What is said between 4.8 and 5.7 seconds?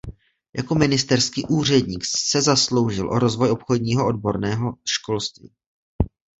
školství.